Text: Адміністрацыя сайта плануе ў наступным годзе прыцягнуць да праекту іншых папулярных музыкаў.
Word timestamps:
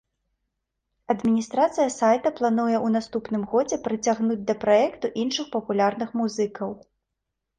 Адміністрацыя 1.13 1.89
сайта 1.95 2.29
плануе 2.39 2.73
ў 2.85 2.95
наступным 2.95 3.43
годзе 3.51 3.77
прыцягнуць 3.87 4.39
да 4.47 4.57
праекту 4.63 5.11
іншых 5.25 5.45
папулярных 5.57 6.09
музыкаў. 6.23 6.69